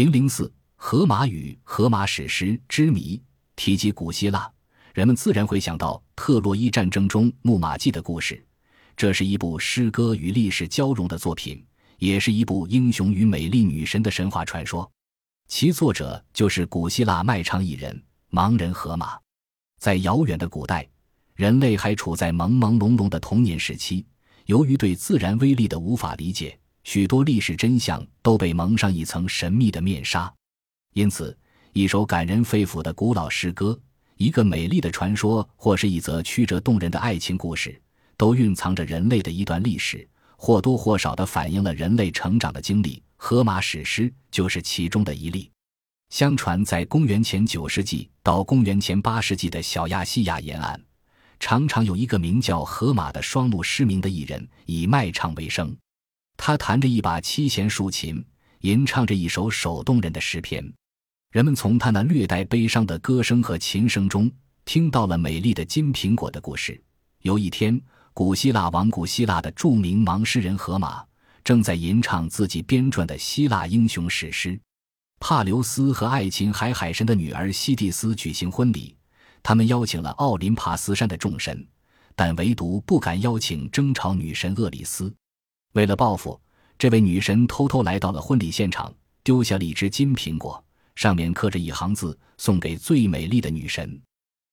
[0.00, 3.20] 零零四，荷马与荷马史诗之谜。
[3.54, 4.50] 提及古希腊，
[4.94, 8.42] 人们自然会想到特洛伊战争中木马计的故事。
[8.96, 11.62] 这是一部诗歌与历史交融的作品，
[11.98, 14.90] 也是一部英雄与美丽女神的神话传说。
[15.48, 19.18] 其作者就是古希腊卖唱艺人盲人荷马。
[19.78, 20.88] 在遥远的古代，
[21.34, 24.06] 人类还处在朦朦胧胧的童年时期，
[24.46, 26.58] 由于对自然威力的无法理解。
[26.92, 30.34] 许多历史真相都被蒙上一层神秘的面纱，
[30.92, 31.38] 因此，
[31.72, 33.78] 一首感人肺腑的古老诗歌，
[34.16, 37.80] 一个美丽的传说，或是一则曲折动人的爱情故事，
[38.16, 40.04] 都蕴藏着人类的一段历史，
[40.36, 43.00] 或多或少地反映了人类成长的经历。
[43.14, 45.48] 荷马史诗就是其中的一例。
[46.08, 50.76] 相传，在公元前九世纪到公元前八世纪的小亚细亚沿岸，
[51.38, 55.72] 常常有一个名叫荷马的双目失明的艺人，以卖唱为生。
[56.42, 58.24] 他弹着一把七弦竖琴，
[58.60, 60.64] 吟唱着一首手动人的诗篇。
[61.32, 64.32] 人们从他那略带悲伤的歌声和琴声中，
[64.64, 66.82] 听到了美丽的金苹果的故事。
[67.20, 67.78] 有一天，
[68.14, 71.04] 古希腊王古希腊的著名盲诗人荷马，
[71.44, 74.58] 正在吟唱自己编撰的希腊英雄史诗。
[75.20, 78.96] 帕留斯和爱琴海海神的女儿西蒂斯举行婚礼，
[79.42, 81.68] 他们邀请了奥林帕斯山的众神，
[82.16, 85.14] 但唯独不敢邀请争吵女神厄里斯。
[85.72, 86.40] 为了报复，
[86.76, 90.62] 这位女神偷偷来到了婚礼现场，丢下了一只金苹果，
[90.96, 94.00] 上面刻着一行字：“送给最美丽的女神。”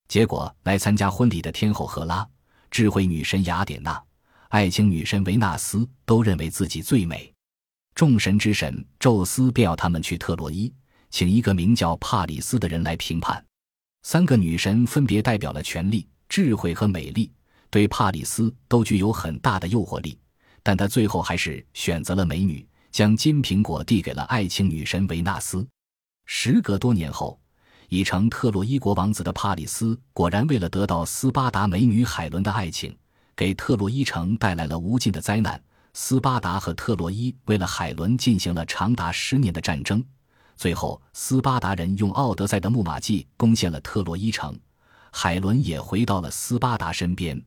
[0.07, 2.27] 结果，来参加婚礼的天后赫拉、
[2.69, 3.99] 智慧女神雅典娜、
[4.49, 7.33] 爱情女神维纳斯都认为自己最美。
[7.95, 10.71] 众神之神宙斯便要他们去特洛伊，
[11.09, 13.43] 请一个名叫帕里斯的人来评判。
[14.03, 17.31] 三个女神分别代表了权力、智慧和美丽，
[17.71, 20.15] 对帕里斯都具有很大的诱惑力。
[20.67, 25.65] 但他最后还是选择了美女，将金苹果递给了爱情女神维纳斯。
[26.25, 27.39] 时隔多年后，
[27.87, 32.93] 已成特洛伊国王子的帕里斯，果然为了得到斯巴达美女海伦的爱情，
[33.33, 35.57] 给特洛伊城带来了无尽的灾难。
[35.93, 40.03] 斯巴达和特洛伊为了海伦进行了长达十年的战争，
[40.57, 44.53] 最后斯巴达人用奥德赛的木马计攻陷了特洛伊城，
[45.13, 47.41] 海伦也回到了斯巴达身边。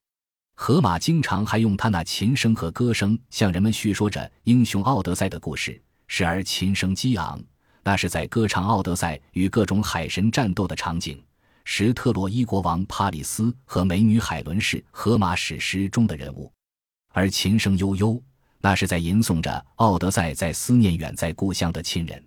[0.62, 7.42] 荷马经常还用他那琴声和歌声向人们叙说着英雄奥德赛的故事，时而琴声激昂，
[7.82, 11.16] 那是在歌唱奥德赛与各种海神战斗的场景；
[11.64, 16.52] 时特洛伊国王帕里斯和美女海伦是荷马史诗中的人物，
[17.14, 18.22] 而琴声悠悠，
[18.60, 22.22] 那是在吟诵着奥德赛在思念远在故乡的亲人。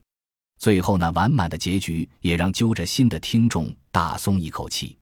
[0.57, 4.97] 最后那完满的结局也让揪着心的听众大松一口气。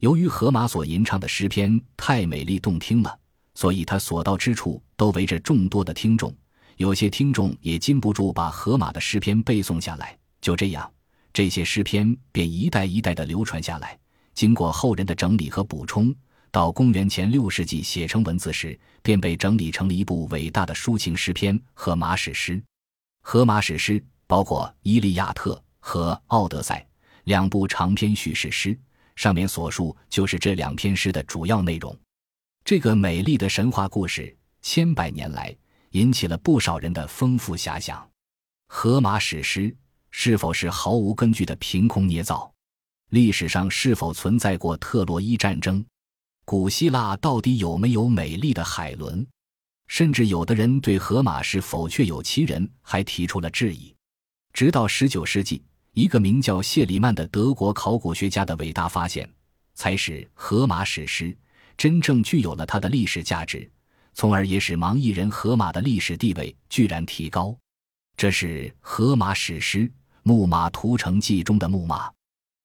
[0.00, 3.18] 由于荷马所吟唱的诗篇太美丽动听了，
[3.54, 6.34] 所以他所到之处都围着众多的听众。
[6.76, 10.14] 有些听众也禁不住把荷马的诗篇背诵下来。
[10.42, 10.90] 就这样，
[11.32, 13.98] 这些诗篇便一代一代的流传下来。
[14.34, 16.14] 经过后人的整理和补充，
[16.50, 22.52] 到公元前六世纪写成文字时，便被整理成了一部伟大的抒情诗篇《荷马史诗》。
[23.22, 26.86] 《荷马史诗》包括《伊利亚特》和《奥德赛》
[27.24, 28.78] 两部长篇叙事诗。
[29.16, 31.98] 上面所述就是这两篇诗的主要内容。
[32.64, 35.56] 这个美丽的神话故事，千百年来
[35.90, 38.08] 引起了不少人的丰富遐想。
[38.68, 39.74] 荷马史诗
[40.10, 42.52] 是否是毫无根据的凭空捏造？
[43.10, 45.84] 历史上是否存在过特洛伊战争？
[46.44, 49.26] 古希腊到底有没有美丽的海伦？
[49.86, 53.94] 甚至有的人对荷马是否确有其人还提出了质疑。
[54.52, 55.62] 直到十九世纪。
[55.96, 59.26] 一个名叫谢里曼的德国考古学家的伟大发现，
[59.72, 61.34] 才使荷马史诗
[61.74, 63.66] 真正具有了它的历史价值，
[64.12, 67.56] 从而也使盲艺人荷马的历史地位居然提高。
[68.14, 69.88] 这是荷马史诗
[70.22, 72.10] 《木马屠城记》中的木马。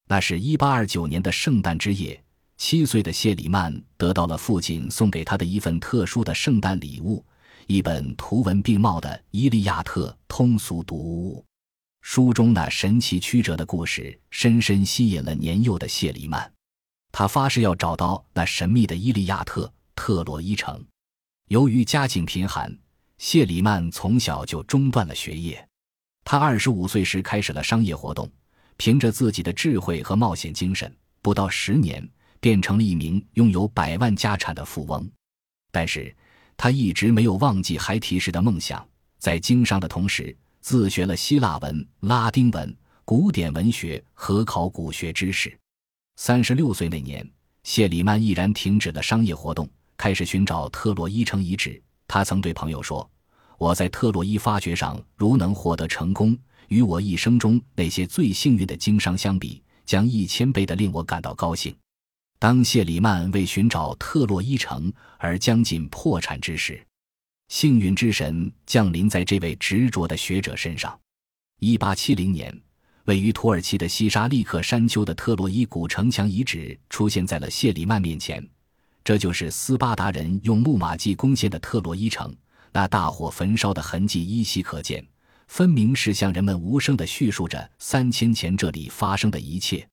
[0.10, 2.22] 那是一八二九年的圣诞之夜，
[2.58, 7.26] 七岁的谢里曼得到了父亲送给他的一份特殊的圣诞礼物——
[7.68, 11.46] 一本图文并茂的《伊利亚特》通俗读物。
[12.02, 16.52] 书中那神奇曲折的故事深深吸引了年幼的谢里曼，
[17.12, 20.84] 他发誓要找到那神秘的伊利亚特特洛伊城。
[21.48, 22.76] 由于家境贫寒，
[23.20, 25.66] 谢里曼从小就中断了学业。
[26.26, 28.30] 他二十五岁时开始了商业活动，
[28.78, 32.06] 凭着自己的智慧和冒险精神，不到十年
[32.40, 35.10] 变成了一名拥有百万家产的富翁。
[35.72, 36.14] 但是，
[36.58, 38.86] 他一直没有忘记孩提时的梦想，
[39.20, 40.36] 在经商的同时。
[40.62, 45.56] 自学了希腊文、拉丁文、古典文学和考古学知识。
[46.16, 47.28] 三十六岁那年，
[47.64, 49.68] 谢里曼毅然停止了商业活动，
[49.98, 51.82] 开始寻找特洛伊城遗址。
[52.08, 53.10] 他曾对朋友说
[53.58, 56.38] ：“我在特洛伊发掘上如能获得成功，
[56.68, 61.76] 与我一生中那些最幸运的经商相比，将一千倍的令我感到高兴。
[62.38, 66.84] 当谢里曼为寻找特洛伊城而将近破产之时，
[67.52, 70.98] 幸运之神降临在这位执着的学者身上。
[71.60, 72.58] 一八七零年，
[73.04, 78.42] 位于土耳其的西沙利克山丘的特洛伊古城墙遗址出现在了谢里曼面前。
[79.04, 82.34] 这就是斯巴达人用木马计攻陷的特洛伊城，
[82.72, 85.06] 那大火焚烧的痕迹依稀可见，
[85.50, 89.86] 分明是向人们无声地叙述着三千前这里发生的一切。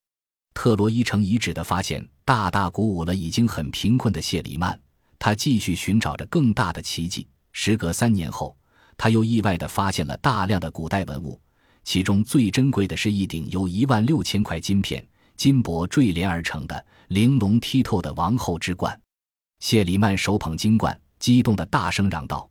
[0.53, 4.79] 特洛伊城遗址的发现大大鼓舞了已经很贫困的谢里曼，
[5.19, 7.27] 他继续寻找着更大的奇迹。
[7.51, 8.55] 时隔三年后，
[8.97, 11.39] 他又意外地发现了大量的古代文物，
[11.83, 15.05] 其中最珍贵的是一顶由一万六千块金片。
[15.37, 18.99] 金箔坠连而成的玲珑剔透的王后之冠，
[19.61, 22.49] 谢里曼手捧金冠，激动的大声嚷道：“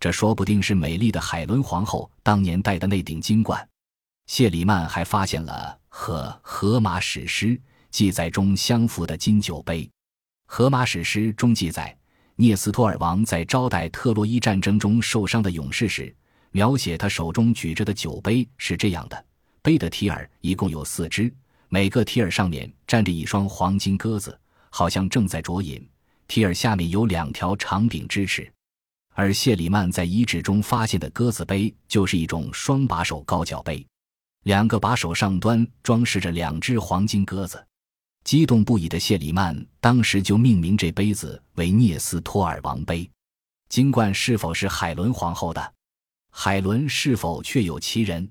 [0.00, 3.68] 这说不定是美丽的海伦皇后当年戴的那顶金冠。”
[4.24, 7.48] 谢里曼还发现了和《荷马史诗》
[7.90, 9.82] 记载中相符的金酒杯，
[10.46, 11.94] 《荷马史诗》中记载，
[12.40, 16.10] 涅斯托尔王在招待特洛伊战争中受伤的勇士时，
[16.52, 19.24] 描写他手中举着的酒杯是这样的：
[19.60, 21.30] 杯的提耳一共有四只。
[21.68, 24.40] 每个提耳上面站着一双黄金鸽子，
[24.70, 25.86] 好像正在啄饮。
[26.28, 28.50] 提耳下面有两条长柄支持，
[29.12, 33.86] 而谢里曼在遗址中发现的鸽子杯就是一种双把手高脚杯，
[34.44, 37.62] 两个把手上端装饰着两只黄金鸽子。
[38.24, 43.10] 激动不已的谢里曼当时就命名这杯子为涅斯托尔王杯。
[43.68, 45.74] 金冠是否是海伦皇后的？
[46.30, 48.30] 海伦是否确有其人？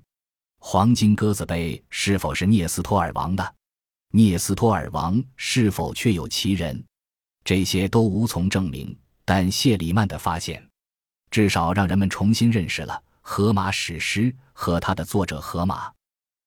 [0.58, 3.54] 黄金鸽子杯是否是涅斯托尔王的？
[4.12, 6.84] 涅斯托尔王是否确有其人？
[7.44, 8.96] 这些都无从证明。
[9.24, 10.66] 但谢里曼的发现，
[11.30, 14.22] 至少让人们重新认识了《荷马史诗》
[14.52, 15.92] 和他的作者荷马。